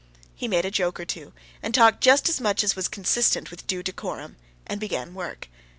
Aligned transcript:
He 0.33 0.47
made 0.47 0.65
a 0.65 0.71
joke 0.71 0.99
or 0.99 1.05
two, 1.05 1.31
and 1.61 1.75
talked 1.75 2.01
just 2.01 2.27
as 2.27 2.41
much 2.41 2.63
as 2.63 2.75
was 2.75 2.87
consistent 2.87 3.51
with 3.51 3.67
due 3.67 3.83
decorum, 3.83 4.35
and 4.65 4.79
began 4.79 5.13
work. 5.13 5.47